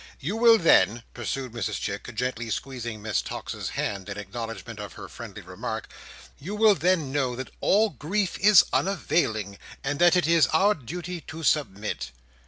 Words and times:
"You 0.19 0.35
will 0.35 0.57
then," 0.57 1.03
pursued 1.13 1.51
Mrs 1.51 1.79
Chick, 1.79 2.09
gently 2.15 2.49
squeezing 2.49 3.03
Miss 3.03 3.21
Tox's 3.21 3.69
hand 3.77 4.09
in 4.09 4.17
acknowledgment 4.17 4.79
of 4.79 4.93
her 4.93 5.07
friendly 5.07 5.43
remark, 5.43 5.87
"you 6.39 6.55
will 6.55 6.73
then 6.73 7.11
know 7.11 7.35
that 7.35 7.51
all 7.59 7.91
grief 7.91 8.39
is 8.39 8.65
unavailing, 8.73 9.59
and 9.83 9.99
that 9.99 10.15
it 10.15 10.25
is 10.27 10.47
our 10.47 10.73
duty 10.73 11.21
to 11.27 11.43
submit." 11.43 12.09